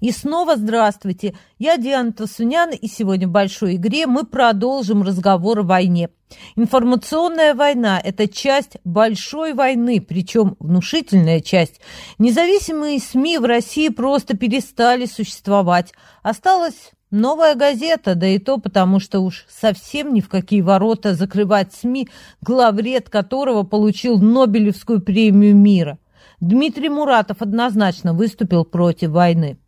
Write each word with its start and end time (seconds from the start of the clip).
И 0.00 0.10
снова 0.10 0.56
здравствуйте. 0.56 1.34
Я 1.58 1.78
Диана 1.78 2.12
Тасунян, 2.12 2.70
и 2.70 2.86
сегодня 2.86 3.28
в 3.28 3.30
большой 3.30 3.76
игре 3.76 4.06
мы 4.06 4.24
продолжим 4.24 5.02
разговор 5.02 5.60
о 5.60 5.62
войне. 5.62 6.10
Информационная 6.56 7.54
война– 7.54 8.00
это 8.04 8.28
часть 8.28 8.76
большой 8.84 9.54
войны, 9.54 10.00
причем 10.00 10.56
внушительная 10.58 11.40
часть. 11.40 11.80
Независимые 12.18 12.98
СМИ 12.98 13.38
в 13.38 13.44
России 13.44 13.88
просто 13.88 14.36
перестали 14.36 15.06
существовать. 15.06 15.92
Осталась 16.22 16.92
новая 17.10 17.54
газета, 17.54 18.16
да 18.16 18.26
и 18.26 18.38
то 18.38 18.58
потому, 18.58 19.00
что 19.00 19.20
уж 19.20 19.46
совсем 19.48 20.12
ни 20.12 20.20
в 20.20 20.28
какие 20.28 20.60
ворота 20.60 21.14
закрывать 21.14 21.72
СМИ, 21.72 22.08
главред 22.42 23.08
которого 23.08 23.62
получил 23.62 24.18
Нобелевскую 24.18 25.00
премию 25.00 25.54
мира. 25.54 25.98
Дмитрий 26.40 26.90
Муратов 26.90 27.40
однозначно 27.40 28.12
выступил 28.12 28.64
против 28.64 29.10
войны. 29.10 29.58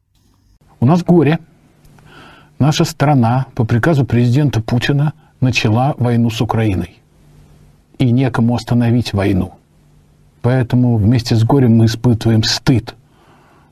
У 0.80 0.86
нас 0.86 1.02
горе. 1.02 1.40
Наша 2.60 2.84
страна 2.84 3.46
по 3.54 3.64
приказу 3.64 4.04
президента 4.04 4.60
Путина 4.60 5.12
начала 5.40 5.94
войну 5.98 6.30
с 6.30 6.40
Украиной. 6.40 7.00
И 7.98 8.12
некому 8.12 8.54
остановить 8.54 9.12
войну. 9.12 9.54
Поэтому 10.40 10.96
вместе 10.96 11.34
с 11.34 11.42
горем 11.42 11.78
мы 11.78 11.86
испытываем 11.86 12.44
стыд. 12.44 12.94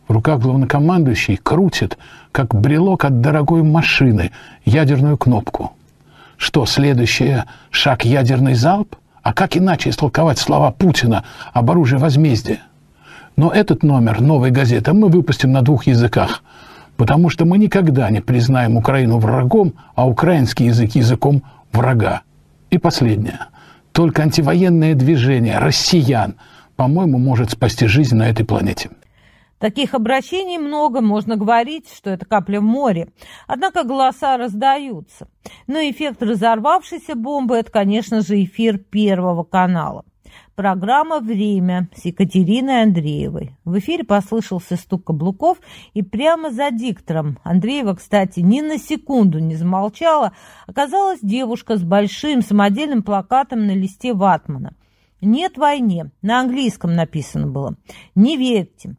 В 0.09 0.13
руках 0.13 0.41
главнокомандующий 0.41 1.37
крутит, 1.37 1.97
как 2.33 2.55
брелок 2.55 3.05
от 3.05 3.21
дорогой 3.21 3.63
машины, 3.63 4.33
ядерную 4.65 5.17
кнопку. 5.17 5.73
Что, 6.37 6.67
следующее– 6.67 7.45
шаг 7.71 8.05
ядерный 8.05 8.55
залп? 8.55 8.97
А 9.23 9.33
как 9.33 9.57
иначе 9.57 9.91
истолковать 9.91 10.39
слова 10.39 10.73
Путина 10.73 11.25
об 11.53 11.71
оружии 11.71 11.97
возмездия? 11.97 12.61
Но 13.37 13.51
этот 13.51 13.85
номер 13.85 14.21
новой 14.21 14.51
газеты 14.51 14.93
мы 14.93 15.09
выпустим 15.09 15.53
на 15.53 15.63
двух 15.63 15.87
языках– 15.87 16.43
потому 16.97 17.29
что 17.31 17.45
мы 17.45 17.59
никогда 17.59 18.11
не 18.11 18.21
признаем 18.21 18.77
Украину 18.77 19.19
врагом, 19.19 19.75
а 19.95 20.07
украинский 20.07 20.67
язык 20.67 20.95
языком 20.95 21.43
врага. 21.73 22.23
И 22.71 22.79
последнее. 22.79 23.47
Только 23.93 24.23
антивоенное 24.23 24.95
движение 24.95 25.59
россиян, 25.59 26.35
по-моему, 26.77 27.19
может 27.19 27.51
спасти 27.51 27.87
жизнь 27.87 28.17
на 28.17 28.29
этой 28.29 28.45
планете. 28.45 28.91
Таких 29.59 29.95
обращений 29.95 30.59
много, 30.59 31.01
можно 31.01 31.37
говорить, 31.37 31.91
что 31.91 32.11
это 32.11 32.27
капля 32.27 32.61
в 32.61 32.65
море. 32.65 33.09
Однако 33.47 33.85
голоса 33.85 34.37
раздаются. 34.37 35.29
Но 35.67 35.79
эффект 35.79 36.23
разорвавшейся 36.23 37.15
бомбы– 37.15 37.57
это, 37.59 37.71
конечно 37.71 38.21
же, 38.21 38.43
эфир 38.43 38.79
Первого 38.79 39.45
канала. 39.45 40.05
Программа 40.55 41.21
«Время» 41.21 41.89
с 41.95 42.05
Екатериной 42.05 42.83
Андреевой. 42.83 43.57
В 43.65 43.79
эфире 43.79 44.05
послышался 44.05 44.77
стук 44.77 45.05
каблуков, 45.05 45.59
и 45.93 46.03
прямо 46.03 46.51
за 46.51 46.71
диктором, 46.71 47.39
Андреева, 47.45 47.95
кстати, 47.95 48.41
ни 48.41 48.61
на 48.61 48.79
секунду 48.79 49.39
не 49.39 49.55
замолчала, 49.55 50.33
оказалась 50.67 51.21
девушка 51.23 51.77
с 51.77 51.83
большим 51.83 52.43
самодельным 52.43 53.03
плакатом 53.03 53.67
на 53.67 53.73
листе 53.73 54.15
ватмана. 54.15 54.75
«Нет 55.21 55.57
войне», 55.57 56.11
на 56.23 56.41
английском 56.41 56.95
написано 56.95 57.47
было. 57.47 57.77
«Не 58.15 58.37
верьте». 58.37 58.97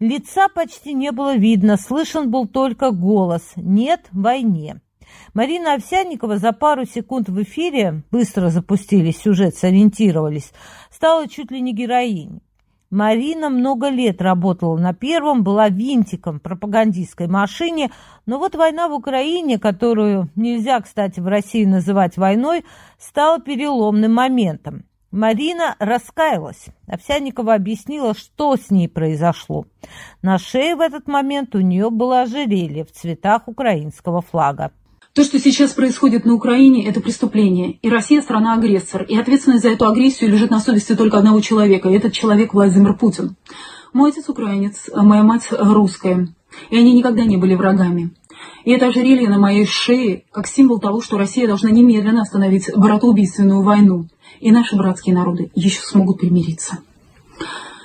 Лица 0.00 0.48
почти 0.48 0.94
не 0.94 1.12
было 1.12 1.36
видно, 1.36 1.76
слышен 1.76 2.30
был 2.30 2.46
только 2.46 2.90
голос 2.90 3.52
«Нет 3.56 4.06
войне». 4.12 4.80
Марина 5.34 5.74
Овсянникова 5.74 6.38
за 6.38 6.52
пару 6.52 6.84
секунд 6.84 7.28
в 7.28 7.42
эфире, 7.42 8.02
быстро 8.10 8.50
запустили 8.50 9.10
сюжет, 9.10 9.56
сориентировались, 9.56 10.52
стала 10.90 11.28
чуть 11.28 11.50
ли 11.50 11.60
не 11.60 11.72
героиней. 11.72 12.42
Марина 12.90 13.50
много 13.50 13.90
лет 13.90 14.22
работала 14.22 14.78
на 14.78 14.94
первом, 14.94 15.44
была 15.44 15.68
винтиком 15.68 16.38
в 16.38 16.42
пропагандистской 16.42 17.26
машине, 17.26 17.90
но 18.24 18.38
вот 18.38 18.54
война 18.54 18.88
в 18.88 18.94
Украине, 18.94 19.58
которую 19.58 20.30
нельзя, 20.36 20.80
кстати, 20.80 21.20
в 21.20 21.26
России 21.26 21.66
называть 21.66 22.16
войной, 22.16 22.64
стала 22.98 23.40
переломным 23.40 24.14
моментом. 24.14 24.84
Марина 25.10 25.74
раскаялась. 25.78 26.66
Овсянникова 26.86 27.54
объяснила, 27.54 28.14
что 28.14 28.56
с 28.56 28.70
ней 28.70 28.88
произошло. 28.88 29.64
На 30.20 30.38
шее 30.38 30.76
в 30.76 30.80
этот 30.80 31.08
момент 31.08 31.54
у 31.54 31.60
нее 31.60 31.88
было 31.88 32.22
ожерелье 32.22 32.84
в 32.84 32.92
цветах 32.92 33.48
украинского 33.48 34.20
флага. 34.20 34.70
То, 35.14 35.24
что 35.24 35.38
сейчас 35.38 35.72
происходит 35.72 36.26
на 36.26 36.34
Украине, 36.34 36.86
это 36.86 37.00
преступление. 37.00 37.72
И 37.72 37.88
Россия 37.88 38.20
страна-агрессор. 38.20 39.02
И 39.02 39.16
ответственность 39.16 39.62
за 39.62 39.70
эту 39.70 39.88
агрессию 39.88 40.30
лежит 40.30 40.50
на 40.50 40.60
совести 40.60 40.94
только 40.94 41.16
одного 41.16 41.40
человека. 41.40 41.88
И 41.88 41.94
этот 41.94 42.12
человек 42.12 42.52
Владимир 42.52 42.94
Путин. 42.94 43.34
Мой 43.94 44.10
отец 44.10 44.28
украинец, 44.28 44.90
а 44.92 45.02
моя 45.02 45.22
мать 45.22 45.48
русская. 45.50 46.28
И 46.68 46.76
они 46.76 46.92
никогда 46.92 47.24
не 47.24 47.38
были 47.38 47.54
врагами. 47.54 48.10
И 48.64 48.70
это 48.70 48.88
ожерелье 48.88 49.28
на 49.28 49.38
моей 49.38 49.66
шее 49.66 50.24
как 50.30 50.46
символ 50.46 50.78
того, 50.78 51.00
что 51.00 51.16
Россия 51.16 51.46
должна 51.46 51.70
немедленно 51.70 52.22
остановить 52.22 52.70
братоубийственную 52.76 53.62
войну. 53.62 54.06
И 54.40 54.50
наши 54.50 54.76
братские 54.76 55.14
народы 55.14 55.50
еще 55.54 55.80
смогут 55.80 56.18
примириться. 56.18 56.78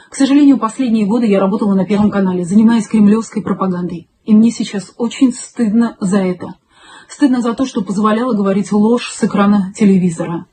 К 0.10 0.16
сожалению, 0.16 0.60
последние 0.60 1.08
годы 1.08 1.26
я 1.26 1.40
работала 1.40 1.74
на 1.74 1.86
Первом 1.86 2.12
канале, 2.12 2.46
занимаясь 2.46 2.88
кремлевской 2.88 3.42
пропагандой. 3.42 4.08
И 4.26 4.36
мне 4.36 4.52
сейчас 4.52 4.94
очень 4.98 5.34
стыдно 5.34 5.98
за 6.00 6.20
это. 6.20 6.54
Стыдно 7.10 7.42
за 7.42 7.54
то, 7.54 7.66
что 7.66 7.82
позволяла 7.82 8.34
говорить 8.34 8.72
ложь 8.72 9.12
с 9.12 9.24
экрана 9.24 9.74
телевизора. 9.76 10.46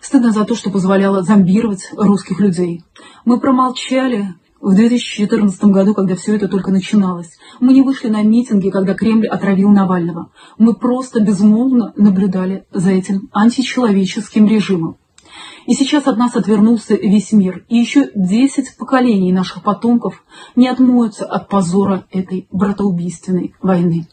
Стыдно 0.00 0.32
за 0.32 0.44
то, 0.44 0.54
что 0.54 0.70
позволяла 0.70 1.22
зомбировать 1.22 1.88
русских 1.96 2.40
людей. 2.40 2.84
Мы 3.24 3.40
промолчали 3.40 4.34
в 4.60 4.74
2014 4.74 5.64
году, 5.64 5.94
когда 5.94 6.16
все 6.16 6.34
это 6.34 6.48
только 6.48 6.70
начиналось. 6.72 7.30
Мы 7.60 7.72
не 7.72 7.82
вышли 7.82 8.08
на 8.08 8.22
митинги, 8.22 8.70
когда 8.70 8.94
Кремль 8.94 9.28
отравил 9.28 9.70
Навального. 9.70 10.30
Мы 10.58 10.74
просто 10.74 11.20
безмолвно 11.20 11.92
наблюдали 11.96 12.64
за 12.72 12.90
этим 12.90 13.28
античеловеческим 13.32 14.46
режимом. 14.46 14.96
И 15.66 15.74
сейчас 15.74 16.06
от 16.06 16.16
нас 16.16 16.36
отвернулся 16.36 16.94
весь 16.94 17.32
мир. 17.32 17.64
И 17.68 17.76
еще 17.76 18.10
10 18.14 18.76
поколений 18.76 19.32
наших 19.32 19.62
потомков 19.62 20.24
не 20.54 20.68
отмоются 20.68 21.24
от 21.24 21.48
позора 21.48 22.06
этой 22.10 22.46
братоубийственной 22.50 23.54
войны. 23.60 24.06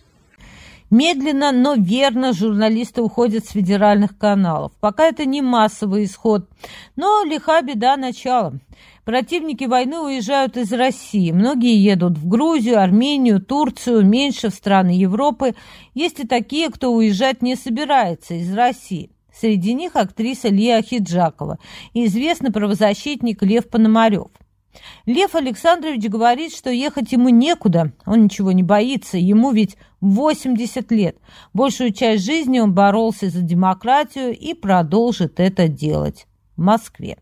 Медленно, 0.93 1.51
но 1.51 1.73
верно 1.73 2.33
журналисты 2.33 3.01
уходят 3.01 3.45
с 3.45 3.51
федеральных 3.51 4.15
каналов. 4.15 4.73
Пока 4.79 5.07
это 5.07 5.25
не 5.25 5.41
массовый 5.41 6.05
исход, 6.05 6.47
но 6.95 7.23
лиха 7.23 7.63
беда 7.63 7.97
начала. 7.97 8.59
Противники 9.03 9.63
войны 9.63 9.97
уезжают 9.97 10.55
из 10.55 10.71
России. 10.71 11.31
Многие 11.31 11.83
едут 11.83 12.19
в 12.19 12.27
Грузию, 12.27 12.79
Армению, 12.79 13.41
Турцию, 13.41 14.05
меньше 14.05 14.49
в 14.49 14.53
страны 14.53 14.91
Европы. 14.91 15.55
Есть 15.95 16.19
и 16.19 16.27
такие, 16.27 16.69
кто 16.69 16.93
уезжать 16.93 17.41
не 17.41 17.55
собирается 17.55 18.35
из 18.35 18.53
России. 18.53 19.09
Среди 19.33 19.73
них 19.73 19.95
актриса 19.95 20.49
Лия 20.49 20.81
Хиджакова 20.81 21.57
и 21.93 22.05
известный 22.05 22.51
правозащитник 22.51 23.41
Лев 23.41 23.67
Пономарев. 23.67 24.27
Лев 25.05 25.35
Александрович 25.35 26.03
говорит, 26.07 26.53
что 26.53 26.69
ехать 26.69 27.11
ему 27.11 27.29
некуда, 27.29 27.91
он 28.05 28.23
ничего 28.23 28.51
не 28.51 28.63
боится, 28.63 29.17
ему 29.17 29.51
ведь 29.51 29.77
80 30.01 30.91
лет. 30.91 31.17
Большую 31.53 31.93
часть 31.93 32.25
жизни 32.25 32.59
он 32.59 32.73
боролся 32.73 33.29
за 33.29 33.41
демократию 33.41 34.37
и 34.37 34.53
продолжит 34.53 35.39
это 35.39 35.67
делать 35.67 36.25
в 36.55 36.61
Москве. 36.61 37.17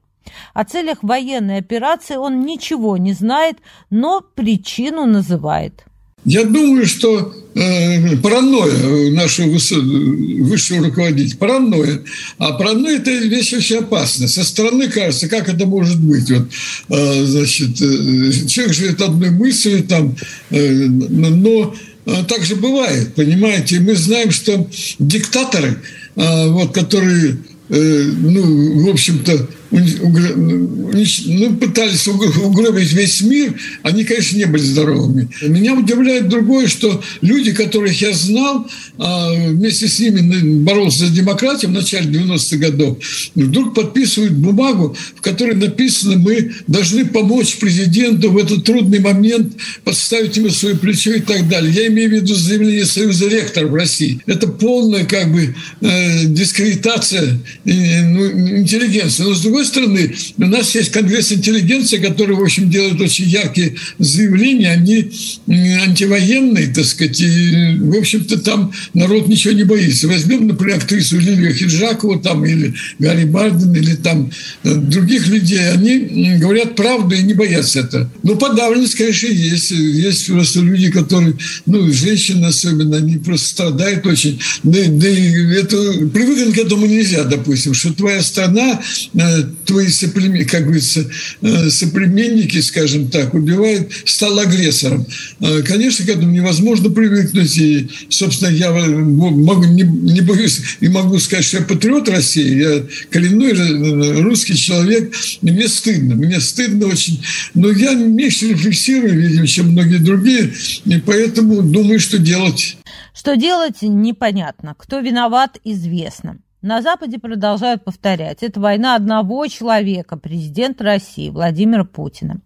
О 0.53 0.63
целях 0.63 1.03
военной 1.03 1.57
операции 1.57 2.15
он 2.15 2.41
ничего 2.41 2.95
не 2.97 3.13
знает, 3.13 3.57
но 3.89 4.21
причину 4.21 5.05
называет– 5.05 5.85
я 6.25 6.43
думаю, 6.43 6.85
что 6.85 7.33
э, 7.55 8.15
паранойя 8.17 9.11
нашего 9.11 9.49
высшего 9.49 10.85
руководителя, 10.85 11.37
паранойя. 11.37 12.01
А 12.37 12.53
паранойя– 12.53 12.97
это 12.99 13.11
вещь 13.11 13.53
очень 13.53 13.77
опасная. 13.77 14.27
Со 14.27 14.43
стороны 14.43 14.87
кажется, 14.87 15.27
как 15.27 15.49
это 15.49 15.65
может 15.65 15.99
быть. 15.99 16.29
Вот, 16.29 16.47
э, 16.89 17.25
значит, 17.25 17.81
э, 17.81 18.47
человек 18.47 18.73
живет 18.73 19.01
одной 19.01 19.31
мыслью, 19.31 19.83
там, 19.83 20.15
э, 20.51 20.85
но 20.85 21.73
э, 22.05 22.23
так 22.27 22.43
же 22.43 22.55
бывает, 22.55 23.15
понимаете. 23.15 23.79
Мы 23.79 23.95
знаем, 23.95 24.31
что 24.31 24.67
диктаторы, 24.99 25.81
э, 26.15 26.49
вот, 26.49 26.73
которые, 26.73 27.37
э, 27.69 28.03
ну, 28.19 28.85
в 28.85 28.89
общем-то, 28.89 29.47
ну, 29.71 31.55
пытались 31.55 32.07
угробить 32.07 32.91
весь 32.91 33.21
мир, 33.21 33.53
они, 33.83 34.03
конечно, 34.03 34.37
не 34.37 34.45
были 34.45 34.61
здоровыми. 34.61 35.29
Меня 35.41 35.73
удивляет 35.73 36.27
другое, 36.27 36.67
что 36.67 37.01
люди, 37.21 37.53
которых 37.53 37.99
я 38.01 38.13
знал, 38.13 38.67
а, 38.97 39.33
вместе 39.33 39.87
с 39.87 39.99
ними 39.99 40.61
боролся 40.63 41.05
за 41.05 41.13
демократию 41.13 41.71
в 41.71 41.73
начале 41.73 42.09
90-х 42.09 42.57
годов, 42.57 42.97
вдруг 43.35 43.73
подписывают 43.73 44.33
бумагу, 44.33 44.95
в 45.15 45.21
которой 45.21 45.55
написано, 45.55 46.17
мы 46.17 46.51
должны 46.67 47.05
помочь 47.05 47.57
президенту 47.57 48.31
в 48.31 48.37
этот 48.37 48.65
трудный 48.65 48.99
момент, 48.99 49.53
подставить 49.83 50.35
ему 50.37 50.49
свое 50.49 50.75
плечо 50.75 51.11
и 51.11 51.21
так 51.21 51.47
далее. 51.47 51.73
Я 51.73 51.87
имею 51.87 52.09
в 52.09 52.13
виду 52.13 52.35
заявление 52.35 52.85
Союза 52.85 53.27
ректоров 53.27 53.73
России. 53.73 54.19
Это 54.25 54.47
полная 54.47 55.05
как 55.05 55.31
бы 55.31 55.55
э, 55.81 56.25
дискредитация 56.25 57.39
э, 57.65 58.01
ну, 58.03 58.57
интеллигенции. 58.57 59.23
Но 59.23 59.33
с 59.33 59.41
другой 59.41 59.60
другой 59.61 59.65
стороны, 59.65 60.15
у 60.37 60.45
нас 60.45 60.75
есть 60.75 60.91
Конгресс 60.91 61.31
интеллигенции, 61.31 61.97
который, 61.97 62.35
в 62.35 62.41
общем, 62.41 62.69
делает 62.69 62.99
очень 62.99 63.25
яркие 63.25 63.75
заявления. 63.99 64.71
Они 64.71 65.11
антивоенные, 65.47 66.67
так 66.67 66.85
сказать. 66.85 67.19
И, 67.21 67.77
в 67.79 67.97
общем-то, 67.97 68.39
там 68.39 68.71
народ 68.93 69.27
ничего 69.27 69.53
не 69.53 69.63
боится. 69.63 70.07
Возьмем, 70.07 70.47
например, 70.47 70.77
актрису 70.77 71.19
Лилию 71.19 71.53
Хиджакову 71.53 72.19
там, 72.19 72.45
или 72.45 72.73
Гарри 72.99 73.25
Барден, 73.25 73.73
или 73.75 73.95
там 73.95 74.31
э, 74.63 74.75
других 74.75 75.27
людей. 75.27 75.69
Они 75.71 76.37
говорят 76.39 76.75
правду 76.75 77.15
и 77.15 77.23
не 77.23 77.33
боятся 77.33 77.81
это. 77.81 78.09
Но 78.23 78.35
подавленность, 78.35 78.95
конечно, 78.95 79.27
есть. 79.27 79.71
Есть 79.71 80.27
просто 80.27 80.59
люди, 80.59 80.91
которые, 80.91 81.35
ну, 81.65 81.91
женщины 81.91 82.45
особенно, 82.45 82.97
они 82.97 83.17
просто 83.17 83.47
страдают 83.47 84.05
очень. 84.05 84.39
Да, 84.63 84.79
да 84.87 85.07
это, 85.07 85.77
привыкнуть 86.13 86.55
к 86.55 86.57
этому 86.57 86.85
нельзя, 86.85 87.23
допустим, 87.23 87.73
что 87.73 87.93
твоя 87.93 88.21
страна, 88.21 88.81
э, 89.13 89.43
твои 89.65 89.87
соплеменники, 89.87 90.49
как 90.49 90.63
говорится, 90.63 91.09
э, 91.41 91.69
соплеменники, 91.69 92.61
скажем 92.61 93.09
так, 93.09 93.33
убивают, 93.33 93.91
стал 94.05 94.39
агрессором. 94.39 95.05
Э, 95.39 95.61
конечно, 95.61 96.05
к 96.05 96.09
этому 96.09 96.31
невозможно 96.31 96.89
привыкнуть. 96.89 97.57
И, 97.57 97.89
собственно, 98.09 98.49
я 98.49 98.71
могу, 98.71 99.65
не, 99.65 99.83
не 99.83 100.21
боюсь 100.21 100.61
и 100.79 100.87
могу 100.87 101.19
сказать, 101.19 101.45
что 101.45 101.57
я 101.57 101.63
патриот 101.63 102.09
России, 102.09 102.61
я 102.61 102.85
коренной 103.09 104.21
русский 104.21 104.55
человек, 104.55 105.13
и 105.41 105.51
мне 105.51 105.67
стыдно, 105.67 106.15
мне 106.15 106.39
стыдно 106.39 106.87
очень. 106.87 107.23
Но 107.53 107.69
я 107.71 107.93
меньше 107.93 108.49
рефлексирую, 108.49 109.19
видимо, 109.19 109.47
чем 109.47 109.71
многие 109.71 109.97
другие, 109.97 110.53
и 110.85 110.97
поэтому 110.99 111.61
думаю, 111.61 111.99
что 111.99 112.17
делать. 112.17 112.77
Что 113.13 113.35
делать, 113.35 113.81
непонятно. 113.81 114.73
Кто 114.77 114.99
виноват, 114.99 115.57
известно. 115.63 116.37
На 116.61 116.83
Западе 116.83 117.17
продолжают 117.17 117.83
повторять, 117.83 118.43
это 118.43 118.59
война 118.59 118.95
одного 118.95 119.47
человека, 119.47 120.15
президента 120.15 120.83
России 120.83 121.31
Владимира 121.31 121.83
Путина. 121.83 122.39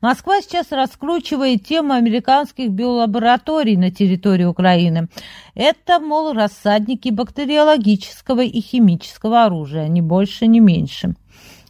Москва 0.00 0.40
сейчас 0.40 0.70
раскручивает 0.70 1.64
тему 1.66 1.94
американских 1.94 2.70
биолабораторий 2.70 3.76
на 3.76 3.90
территории 3.90 4.44
Украины. 4.44 5.08
Это, 5.56 5.98
мол, 5.98 6.32
рассадники 6.32 7.08
бактериологического 7.08 8.42
и 8.42 8.60
химического 8.60 9.46
оружия, 9.46 9.88
ни 9.88 10.00
больше, 10.00 10.46
ни 10.46 10.60
меньше 10.60 11.16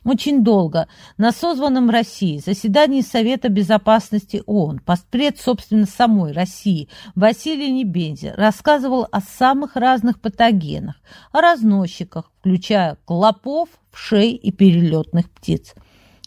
очень 0.06 0.44
долго 0.44 0.88
на 1.18 1.32
созванном 1.32 1.90
России 1.90 2.38
заседании 2.38 3.00
Совета 3.00 3.48
Безопасности 3.48 4.42
ООН 4.46 4.78
постпред, 4.78 5.38
собственно, 5.38 5.84
самой 5.86 6.32
России 6.32 6.88
Василий 7.14 7.72
Небензи 7.72 8.32
рассказывал 8.36 9.08
о 9.10 9.20
самых 9.20 9.76
разных 9.76 10.20
патогенах, 10.20 10.96
о 11.32 11.40
разносчиках, 11.40 12.30
включая 12.38 12.96
клопов, 13.04 13.68
вшей 13.90 14.32
и 14.32 14.52
перелетных 14.52 15.28
птиц. 15.30 15.74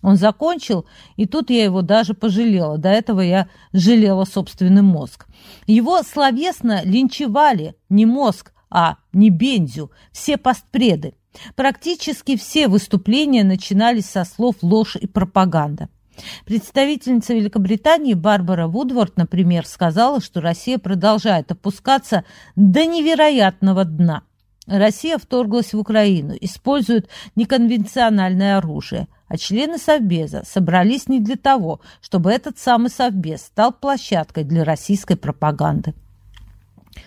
Он 0.02 0.16
закончил, 0.16 0.86
и 1.16 1.26
тут 1.26 1.50
я 1.50 1.64
его 1.64 1.82
даже 1.82 2.14
пожалела. 2.14 2.78
До 2.78 2.90
этого 2.90 3.22
я 3.22 3.50
жалела 3.74 4.26
собственный 4.26 4.82
мозг. 4.82 5.28
Его 5.68 6.04
словесно 6.04 6.84
линчевали 6.84 7.76
не 7.90 8.06
мозг, 8.06 8.54
а 8.70 8.98
не 9.14 9.30
Бензю, 9.30 9.92
все 10.12 10.38
постпреды. 10.38 11.16
Практически 11.56 12.38
все 12.38 12.68
выступления 12.68 13.44
начинались 13.44 14.06
со 14.06 14.26
слов 14.26 14.56
«ложь» 14.62 14.96
и 14.96 15.08
«пропаганда». 15.08 15.90
Представительница 16.46 17.34
Великобритании 17.34 18.14
Барбара 18.14 18.68
Вудворд, 18.68 19.18
например, 19.18 19.66
сказала, 19.66 20.20
что 20.22 20.42
Россия 20.42 20.78
продолжает 20.78 21.52
опускаться 21.52 22.26
до 22.56 22.86
невероятного 22.86 23.86
дна. 23.86 24.24
Россия 24.68 25.18
вторглась 25.18 25.74
в 25.74 25.80
Украину, 25.80 26.36
использует 26.40 27.10
неконвенциональное 27.36 28.58
оружие, 28.58 29.08
а 29.28 29.38
члены 29.38 29.78
Совбеза 29.78 30.44
собрались 30.46 31.08
не 31.08 31.20
для 31.20 31.38
того, 31.38 31.82
чтобы 32.02 32.32
этот 32.32 32.60
самый 32.60 32.90
Совбез 32.90 33.42
стал 33.42 33.72
площадкой 33.72 34.44
для 34.44 34.64
российской 34.64 35.16
пропаганды. 35.16 35.96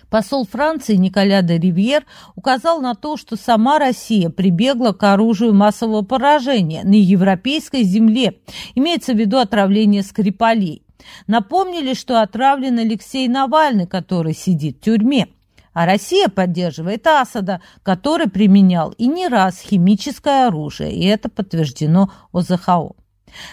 Посол 0.09 0.45
Франции 0.45 0.95
Николя 0.95 1.41
де 1.41 1.57
Ривьер 1.57 2.05
указал 2.35 2.81
на 2.81 2.95
то, 2.95 3.17
что 3.17 3.35
сама 3.35 3.79
Россия 3.79 4.29
прибегла 4.29 4.93
к 4.93 5.03
оружию 5.03 5.53
массового 5.53 6.01
поражения 6.03 6.83
на 6.83 6.95
европейской 6.95 7.83
земле. 7.83 8.39
Имеется 8.75 9.13
в 9.13 9.17
виду 9.17 9.37
отравление 9.37 10.03
Скрипалей. 10.03 10.83
Напомнили, 11.27 11.93
что 11.93 12.21
отравлен 12.21 12.79
Алексей 12.79 13.27
Навальный, 13.27 13.87
который 13.87 14.33
сидит 14.33 14.77
в 14.77 14.81
тюрьме. 14.81 15.27
А 15.73 15.85
Россия 15.85 16.27
поддерживает 16.27 17.05
Асада, 17.07 17.59
который 17.81 18.29
применял 18.29 18.91
и 18.91 19.07
не 19.07 19.27
раз 19.27 19.59
химическое 19.59 20.47
оружие, 20.47 20.93
и 20.93 21.05
это 21.05 21.29
подтверждено 21.29 22.11
ОЗХО. 22.31 22.91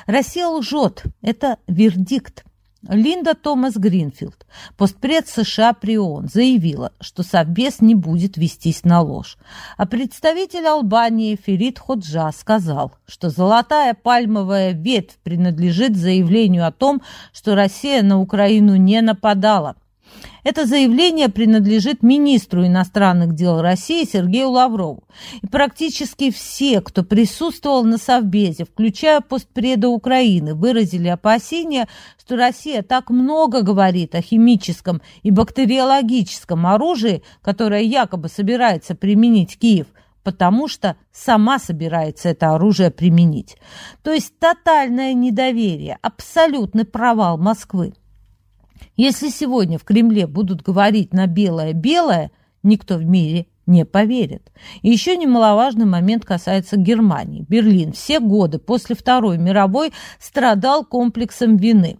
Россия 0.06 0.46
лжет. 0.46 1.04
Это 1.22 1.56
вердикт. 1.66 2.44
Линда 2.88 3.34
Томас 3.34 3.76
Гринфилд, 3.76 4.46
постпред 4.78 5.28
США 5.28 5.74
при 5.74 5.98
ООН, 5.98 6.28
заявила, 6.32 6.92
что 6.98 7.22
Совбез 7.22 7.82
не 7.82 7.94
будет 7.94 8.38
вестись 8.38 8.84
на 8.84 9.02
ложь. 9.02 9.36
А 9.76 9.86
представитель 9.86 10.66
Албании 10.66 11.36
Ферид 11.36 11.78
Ходжа 11.78 12.32
сказал, 12.32 12.92
что 13.06 13.28
золотая 13.28 13.92
пальмовая 13.92 14.72
ветвь 14.72 15.18
принадлежит 15.22 15.94
заявлению 15.94 16.66
о 16.66 16.72
том, 16.72 17.02
что 17.34 17.54
Россия 17.54 18.02
на 18.02 18.18
Украину 18.18 18.76
не 18.76 19.02
нападала. 19.02 19.76
Это 20.42 20.66
заявление 20.66 21.28
принадлежит 21.28 22.02
министру 22.02 22.66
иностранных 22.66 23.34
дел 23.34 23.60
России 23.60 24.04
Сергею 24.04 24.50
Лаврову. 24.50 25.04
И 25.42 25.46
практически 25.46 26.30
все, 26.30 26.80
кто 26.80 27.02
присутствовал 27.02 27.84
на 27.84 27.98
Совбезе, 27.98 28.64
включая 28.64 29.20
постпреда 29.20 29.88
Украины, 29.88 30.54
выразили 30.54 31.08
опасения, 31.08 31.88
что 32.18 32.36
Россия 32.36 32.82
так 32.82 33.10
много 33.10 33.62
говорит 33.62 34.14
о 34.14 34.22
химическом 34.22 35.02
и 35.22 35.30
бактериологическом 35.30 36.66
оружии, 36.66 37.22
которое 37.42 37.82
якобы 37.82 38.28
собирается 38.28 38.94
применить 38.94 39.58
Киев, 39.58 39.88
потому 40.22 40.68
что 40.68 40.96
сама 41.12 41.58
собирается 41.58 42.30
это 42.30 42.54
оружие 42.54 42.90
применить. 42.90 43.56
То 44.02 44.12
есть 44.12 44.38
тотальное 44.38 45.12
недоверие, 45.12 45.98
абсолютный 46.02 46.84
провал 46.84 47.36
Москвы. 47.36 47.94
Если 48.96 49.28
сегодня 49.28 49.78
в 49.78 49.84
Кремле 49.84 50.26
будут 50.26 50.62
говорить 50.62 51.12
на 51.12 51.26
белое-белое, 51.26 52.30
никто 52.62 52.96
в 52.96 53.04
мире 53.04 53.46
не 53.66 53.84
поверит. 53.84 54.50
Еще 54.82 55.16
немаловажный 55.16 55.86
момент 55.86 56.24
касается 56.24 56.76
Германии. 56.76 57.44
Берлин 57.48 57.92
все 57.92 58.20
годы 58.20 58.58
после 58.58 58.96
Второй 58.96 59.38
мировой 59.38 59.92
страдал 60.18 60.84
комплексом 60.84 61.56
вины. 61.56 61.98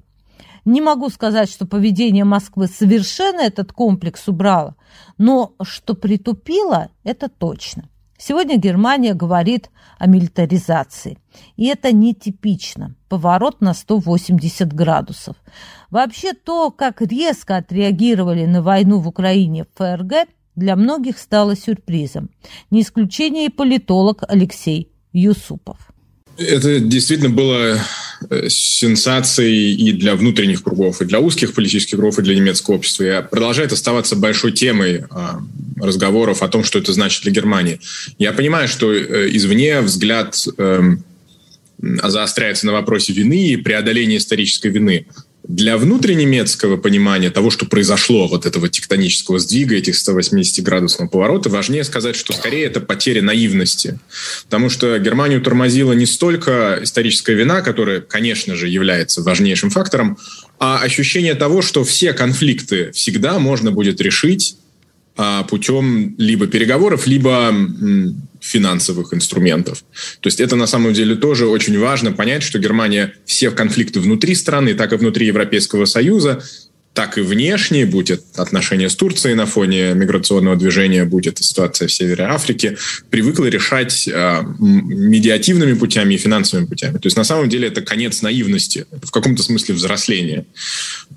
Не 0.64 0.80
могу 0.80 1.08
сказать, 1.08 1.50
что 1.50 1.66
поведение 1.66 2.24
Москвы 2.24 2.66
совершенно 2.66 3.40
этот 3.40 3.72
комплекс 3.72 4.28
убрало, 4.28 4.76
но 5.16 5.54
что 5.62 5.94
притупило, 5.94 6.90
это 7.02 7.28
точно. 7.28 7.89
Сегодня 8.22 8.58
Германия 8.58 9.14
говорит 9.14 9.70
о 9.98 10.06
милитаризации. 10.06 11.16
И 11.56 11.66
это 11.66 11.90
нетипично. 11.90 12.94
Поворот 13.08 13.62
на 13.62 13.72
180 13.72 14.74
градусов. 14.74 15.36
Вообще 15.90 16.34
то, 16.34 16.70
как 16.70 17.00
резко 17.00 17.56
отреагировали 17.56 18.44
на 18.44 18.62
войну 18.62 18.98
в 19.00 19.08
Украине 19.08 19.64
ФРГ, 19.74 20.28
для 20.54 20.76
многих 20.76 21.18
стало 21.18 21.56
сюрпризом. 21.56 22.28
Не 22.70 22.82
исключение 22.82 23.46
и 23.46 23.50
политолог 23.50 24.22
Алексей 24.28 24.92
Юсупов. 25.14 25.78
Это 26.36 26.78
действительно 26.78 27.30
было 27.30 27.78
э, 28.28 28.48
сенсацией 28.48 29.74
и 29.74 29.92
для 29.92 30.14
внутренних 30.14 30.62
кругов, 30.62 31.00
и 31.00 31.06
для 31.06 31.20
узких 31.20 31.54
политических 31.54 31.98
кругов, 31.98 32.18
и 32.18 32.22
для 32.22 32.34
немецкого 32.34 32.76
общества. 32.76 33.04
И 33.04 33.22
продолжает 33.22 33.72
оставаться 33.72 34.16
большой 34.16 34.52
темой 34.52 35.04
а, 35.10 35.40
разговоров 35.80 36.42
о 36.42 36.49
том, 36.49 36.64
что 36.64 36.78
это 36.78 36.92
значит 36.92 37.22
для 37.22 37.32
Германии. 37.32 37.80
Я 38.18 38.32
понимаю, 38.32 38.68
что 38.68 38.92
э, 38.92 39.28
извне 39.30 39.80
взгляд 39.80 40.37
эм, 40.58 41.04
заостряется 41.78 42.66
на 42.66 42.72
вопросе 42.72 43.12
вины 43.12 43.49
и 43.49 43.56
преодоления 43.56 44.18
исторической 44.18 44.68
вины 44.68 45.06
для 45.50 45.78
внутреннемецкого 45.78 46.76
понимания 46.76 47.30
того, 47.30 47.50
что 47.50 47.66
произошло, 47.66 48.28
вот 48.28 48.46
этого 48.46 48.68
тектонического 48.68 49.38
сдвига, 49.38 49.75
этих 49.75 49.94
180-градусного 49.96 51.08
поворота, 51.08 51.49
важнее 51.49 51.82
сказать, 51.82 52.14
что 52.14 52.32
скорее 52.32 52.66
это 52.66 52.80
потеря 52.80 53.22
наивности. 53.22 53.99
Потому 54.44 54.68
что 54.68 54.96
Германию 54.99 55.40
тормозила 55.40 55.92
не 55.92 56.06
столько 56.06 56.78
историческая 56.82 57.34
вина, 57.34 57.62
которая, 57.62 58.00
конечно 58.00 58.54
же, 58.54 58.68
является 58.68 59.22
важнейшим 59.22 59.70
фактором, 59.70 60.18
а 60.58 60.78
ощущение 60.78 61.34
того, 61.34 61.62
что 61.62 61.84
все 61.84 62.12
конфликты 62.12 62.92
всегда 62.92 63.38
можно 63.38 63.72
будет 63.72 64.00
решить 64.00 64.56
путем 65.48 66.14
либо 66.18 66.46
переговоров, 66.46 67.06
либо 67.06 67.52
финансовых 68.40 69.12
инструментов. 69.12 69.84
То 70.20 70.28
есть 70.28 70.40
это 70.40 70.56
на 70.56 70.66
самом 70.66 70.94
деле 70.94 71.14
тоже 71.14 71.46
очень 71.46 71.78
важно 71.78 72.12
понять, 72.12 72.42
что 72.42 72.58
Германия 72.58 73.14
все 73.26 73.50
конфликты 73.50 74.00
внутри 74.00 74.34
страны, 74.34 74.74
так 74.74 74.92
и 74.92 74.96
внутри 74.96 75.26
Европейского 75.26 75.84
Союза 75.84 76.42
так 76.92 77.18
и 77.18 77.20
внешние, 77.20 77.87
будь 77.87 78.11
это 78.11 78.23
отношения 78.37 78.90
с 78.90 78.97
Турцией 78.97 79.35
на 79.35 79.47
фоне 79.47 79.94
миграционного 79.94 80.56
движения, 80.56 81.04
будь 81.04 81.28
это 81.28 81.42
ситуация 81.42 81.87
в 81.87 81.92
Севере 81.92 82.25
Африки, 82.25 82.76
привыкла 83.11 83.47
решать 83.47 84.09
э, 84.09 84.42
медиативными 84.59 85.75
путями 85.75 86.14
и 86.14 86.18
финансовыми 86.18 86.66
путями. 86.66 86.94
То 86.94 87.06
есть 87.06 87.16
на 87.16 87.23
самом 87.23 87.49
деле 87.49 87.68
это 87.68 87.80
конец 87.80 88.23
наивности, 88.23 88.87
в 88.90 89.11
каком-то 89.12 89.42
смысле 89.42 89.76
взросления. 89.76 90.47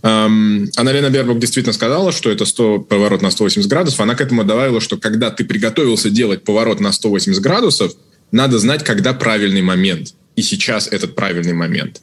Эм, 0.03 0.69
Анна-Лена 0.75 1.09
Бербок 1.09 1.39
действительно 1.39 1.73
сказала, 1.73 2.11
что 2.11 2.29
это 2.29 2.45
100, 2.45 2.79
поворот 2.81 3.23
на 3.23 3.31
180 3.31 3.67
градусов. 3.67 3.99
Она 3.99 4.13
к 4.13 4.21
этому 4.21 4.43
добавила, 4.43 4.79
что 4.79 4.97
когда 4.97 5.31
ты 5.31 5.43
приготовился 5.43 6.11
делать 6.11 6.43
поворот 6.43 6.81
на 6.81 6.91
180 6.91 7.41
градусов, 7.41 7.93
надо 8.31 8.59
знать, 8.59 8.83
когда 8.83 9.13
правильный 9.13 9.61
момент– 9.63 10.13
и 10.35 10.41
сейчас 10.41 10.87
этот 10.87 11.15
правильный 11.15 11.53
момент. 11.53 12.01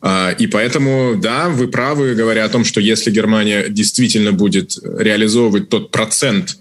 А, 0.00 0.30
и 0.30 0.46
поэтому, 0.46 1.16
да, 1.16 1.48
вы 1.48 1.68
правы, 1.68 2.14
говоря 2.14 2.44
о 2.44 2.48
том, 2.48 2.64
что 2.64 2.80
если 2.80 3.10
Германия 3.10 3.66
действительно 3.68 4.32
будет 4.32 4.78
реализовывать 4.82 5.68
тот 5.68 5.90
процент 5.90 6.58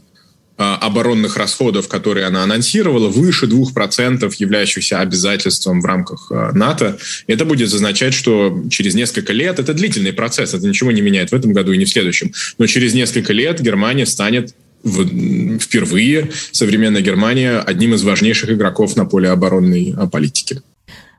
а, 0.60 0.76
оборонных 0.78 1.38
расходов, 1.38 1.88
которые 1.88 2.26
она 2.26 2.42
анонсировала, 2.42 3.10
выше 3.10 3.46
2%, 3.46 4.34
являющихся 4.40 5.00
обязательством 5.00 5.82
в 5.82 5.86
рамках 5.86 6.32
а, 6.32 6.52
НАТО, 6.52 6.98
это 7.28 7.46
будет 7.46 7.72
означать, 7.72 8.16
что 8.16 8.64
через 8.72 8.96
несколько 8.96 9.34
лет, 9.34 9.60
это 9.60 9.76
длительный 9.76 10.14
процесс, 10.14 10.56
это 10.56 10.68
ничего 10.68 10.92
не 10.92 11.02
меняет 11.02 11.30
в 11.30 11.36
этом 11.36 11.54
году 11.54 11.74
и 11.74 11.78
не 11.78 11.86
в 11.86 11.90
следующем, 11.90 12.34
но 12.58 12.66
через 12.66 12.96
несколько 12.96 13.34
лет 13.34 13.62
Германия 13.62 14.08
станет 14.08 14.56
впервые 14.84 16.32
современная 16.52 17.02
Германия 17.02 17.60
одним 17.60 17.94
из 17.94 18.04
важнейших 18.04 18.50
игроков 18.50 18.96
на 18.96 19.06
поле 19.06 19.30
оборонной 19.30 19.94
политики. 20.12 20.62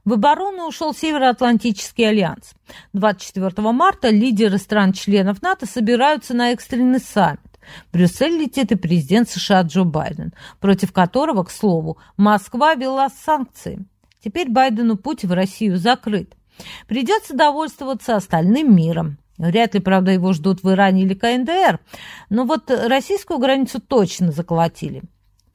В 0.08 0.14
оборону 0.14 0.68
ушел 0.68 0.94
Североатлантический 0.94 2.08
альянс. 2.08 2.54
24 2.94 3.52
марта 3.72 4.08
лидеры 4.08 4.56
стран-членов 4.56 5.42
НАТО 5.42 5.66
собираются 5.66 6.32
на 6.32 6.52
экстренный 6.52 6.98
саммит. 6.98 7.40
В 7.88 7.92
Брюссель 7.92 8.40
летит 8.40 8.72
и 8.72 8.76
президент 8.76 9.28
США 9.28 9.60
Джо 9.60 9.84
Байден, 9.84 10.32
против 10.60 10.94
которого, 10.94 11.44
к 11.44 11.50
слову, 11.50 11.98
Москва 12.16 12.74
вела 12.74 13.10
санкции. 13.10 13.84
Теперь 14.24 14.48
Байдену 14.48 14.96
путь 14.96 15.26
в 15.26 15.32
Россию 15.34 15.76
закрыт. 15.76 16.34
Придется 16.86 17.36
довольствоваться 17.36 18.16
остальным 18.16 18.74
миром. 18.74 19.18
Вряд 19.36 19.74
ли, 19.74 19.80
правда, 19.80 20.12
его 20.12 20.32
ждут 20.32 20.62
в 20.62 20.70
Иране 20.70 21.02
или 21.02 21.12
КНДР, 21.12 21.80
но 22.30 22.44
вот 22.44 22.70
российскую 22.70 23.38
границу 23.38 23.78
точно 23.78 24.32
заколотили. 24.32 25.02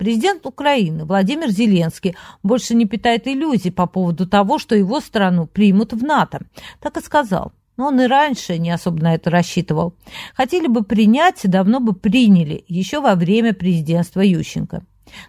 Президент 0.03 0.45
Украины 0.45 1.05
Владимир 1.05 1.49
Зеленский 1.49 2.17
больше 2.43 2.75
не 2.75 2.85
питает 2.85 3.25
иллюзий 3.25 3.71
по 3.71 3.87
поводу 3.87 4.27
того, 4.27 4.59
что 4.59 4.75
его 4.75 4.99
страну 4.99 5.47
примут 5.47 5.93
в 5.93 6.03
НАТО. 6.03 6.41
Так 6.81 6.97
и 6.97 7.01
сказал. 7.01 7.53
Но 7.77 7.87
он 7.87 8.01
и 8.01 8.07
раньше 8.07 8.57
не 8.57 8.69
особо 8.71 9.01
на 9.01 9.15
это 9.15 9.29
рассчитывал. 9.29 9.95
Хотели 10.35 10.67
бы 10.67 10.83
принять, 10.83 11.39
давно 11.45 11.79
бы 11.79 11.93
приняли, 11.93 12.65
еще 12.67 12.99
во 12.99 13.15
время 13.15 13.53
президентства 13.53 14.19
Ющенко. 14.19 14.83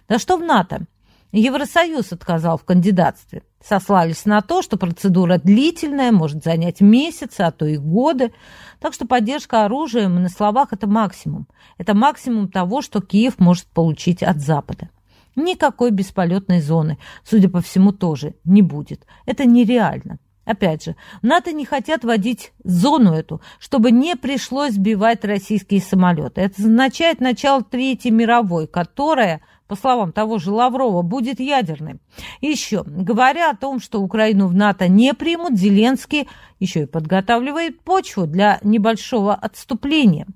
Да 0.09 0.19
что 0.19 0.35
в 0.35 0.43
НАТО? 0.43 0.87
Евросоюз 1.37 2.13
отказал 2.13 2.57
в 2.57 2.63
кандидатстве. 2.63 3.43
Сослались 3.61 4.23
на 4.23 4.41
то, 4.41 4.61
что 4.61 4.77
процедура 4.77 5.37
длительная, 5.37 6.13
может 6.13 6.45
занять 6.45 6.79
месяцы, 6.79 7.41
а 7.41 7.51
то 7.51 7.65
и 7.65 7.75
годы. 7.75 8.31
Так 8.79 8.93
что 8.93 9.05
поддержка 9.05 9.65
оружием 9.65 10.15
на 10.23 10.29
словах– 10.29 10.69
это 10.71 10.87
максимум. 10.87 11.47
Это 11.77 11.93
максимум 11.93 12.47
того, 12.47 12.81
что 12.81 13.01
Киев 13.01 13.37
может 13.37 13.65
получить 13.65 14.23
от 14.23 14.37
Запада. 14.37 14.89
Никакой 15.35 15.91
бесполетной 15.91 16.61
зоны, 16.61 16.99
судя 17.25 17.49
по 17.49 17.59
всему, 17.59 17.91
тоже 17.91 18.35
не 18.45 18.61
будет. 18.61 19.05
Это 19.25 19.45
нереально. 19.45 20.19
Опять 20.45 20.85
же, 20.85 20.95
НАТО 21.21 21.51
не 21.51 21.65
хотят 21.65 22.05
вводить 22.05 22.53
зону 22.63 23.11
эту, 23.11 23.41
чтобы 23.59 23.91
не 23.91 24.15
пришлось 24.15 24.75
сбивать 24.75 25.25
российские 25.25 25.81
самолеты. 25.81 26.39
Это 26.39 26.61
означает 26.61 27.19
начало 27.19 27.61
Третьей 27.61 28.11
мировой, 28.11 28.67
которая– 28.67 29.41
по 29.67 29.75
словам 29.75 30.11
того 30.11 30.37
же 30.37 30.51
Лаврова, 30.51 31.01
будет 31.01 31.39
ядерным. 31.39 31.99
Еще, 32.41 32.83
говоря 32.85 33.49
о 33.51 33.55
том, 33.55 33.79
что 33.79 34.01
Украину 34.01 34.47
в 34.47 34.55
НАТО 34.55 34.87
не 34.87 35.13
примут, 35.13 35.57
Зеленский 35.57 36.27
еще 36.59 36.83
и 36.83 36.85
подготавливает 36.85 37.81
почву 37.81 38.27
для 38.27 38.59
небольшого 38.63 39.33
отступления. 39.33 40.27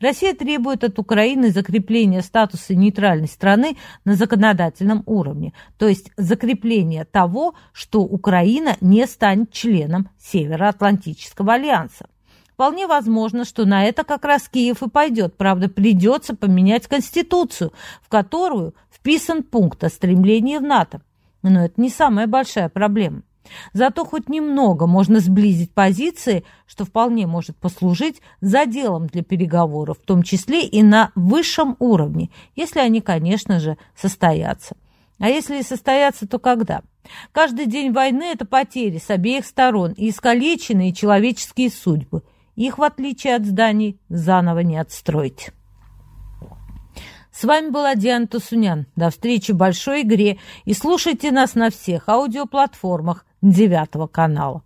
Россия 0.00 0.34
требует 0.34 0.84
от 0.84 0.98
Украины 0.98 1.50
закрепления 1.50 2.22
статуса 2.22 2.74
нейтральной 2.74 3.26
страны 3.26 3.76
на 4.04 4.14
законодательном 4.14 5.02
уровне, 5.06 5.52
то 5.78 5.88
есть 5.88 6.10
закрепления 6.16 7.04
того, 7.04 7.54
что 7.72 8.02
Украина 8.02 8.76
не 8.80 9.06
станет 9.06 9.52
членом 9.52 10.10
Североатлантического 10.20 11.54
альянса. 11.54 12.06
Вполне 12.54 12.86
возможно, 12.86 13.44
что 13.44 13.64
на 13.64 13.84
это 13.84 14.04
как 14.04 14.24
раз 14.24 14.48
Киев 14.48 14.80
и 14.84 14.88
пойдет. 14.88 15.36
Правда, 15.36 15.68
придется 15.68 16.36
поменять 16.36 16.86
Конституцию, 16.86 17.72
в 18.00 18.08
которую 18.08 18.74
вписан 18.92 19.42
пункт 19.42 19.82
о 19.82 19.88
стремлении 19.88 20.58
в 20.58 20.62
НАТО. 20.62 21.02
Но 21.42 21.64
это 21.64 21.80
не 21.80 21.90
самая 21.90 22.28
большая 22.28 22.68
проблема. 22.68 23.22
Зато 23.72 24.04
хоть 24.04 24.28
немного 24.28 24.86
можно 24.86 25.18
сблизить 25.18 25.72
позиции, 25.72 26.44
что 26.64 26.84
вполне 26.84 27.26
может 27.26 27.56
послужить 27.56 28.22
заделом 28.40 29.08
для 29.08 29.24
переговоров, 29.24 29.98
в 30.00 30.06
том 30.06 30.22
числе 30.22 30.64
и 30.64 30.82
на 30.84 31.10
высшем 31.16 31.76
уровне, 31.80 32.30
если 32.54 32.78
они, 32.78 33.00
конечно 33.00 33.58
же, 33.58 33.76
состоятся. 33.96 34.76
А 35.18 35.28
если 35.28 35.58
и 35.58 35.64
состоятся, 35.64 36.28
то 36.28 36.38
когда? 36.38 36.82
Каждый 37.32 37.66
день 37.66 37.92
войны– 37.92 38.30
это 38.32 38.46
потери 38.46 38.98
с 38.98 39.10
обеих 39.10 39.44
сторон 39.44 39.92
и 39.92 40.08
искалеченные 40.08 40.92
человеческие 40.92 41.70
судьбы– 41.70 42.22
их, 42.56 42.78
в 42.78 42.82
отличие 42.82 43.36
от 43.36 43.44
зданий, 43.46 43.98
заново 44.08 44.60
не 44.60 44.76
отстроить. 44.76 45.50
С 47.32 47.42
вами 47.42 47.70
была 47.70 47.96
Диана 47.96 48.28
Тусунян. 48.28 48.86
До 48.94 49.10
встречи 49.10 49.52
в 49.52 49.56
большой 49.56 50.02
игре 50.02 50.38
и 50.64 50.72
слушайте 50.72 51.32
нас 51.32 51.56
на 51.56 51.70
всех 51.70 52.08
аудиоплатформах 52.08 53.26
девятого 53.42 54.06
канала. 54.06 54.62